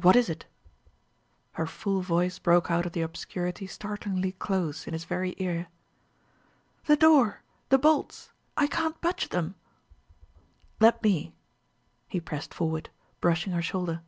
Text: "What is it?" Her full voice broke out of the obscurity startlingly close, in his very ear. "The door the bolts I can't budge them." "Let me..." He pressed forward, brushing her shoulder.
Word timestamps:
"What 0.00 0.14
is 0.14 0.28
it?" 0.30 0.46
Her 1.54 1.66
full 1.66 2.00
voice 2.00 2.38
broke 2.38 2.70
out 2.70 2.86
of 2.86 2.92
the 2.92 3.00
obscurity 3.02 3.66
startlingly 3.66 4.30
close, 4.30 4.86
in 4.86 4.92
his 4.92 5.02
very 5.02 5.34
ear. 5.38 5.66
"The 6.84 6.94
door 6.94 7.42
the 7.68 7.76
bolts 7.76 8.30
I 8.56 8.68
can't 8.68 9.00
budge 9.00 9.30
them." 9.30 9.56
"Let 10.78 11.02
me..." 11.02 11.34
He 12.08 12.20
pressed 12.20 12.54
forward, 12.54 12.90
brushing 13.20 13.52
her 13.54 13.60
shoulder. 13.60 14.02